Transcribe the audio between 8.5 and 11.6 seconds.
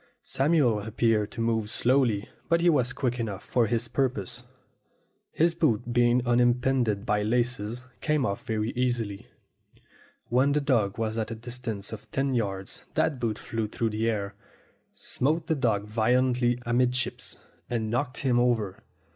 easily. When the dog was at a A MODEL MAN 35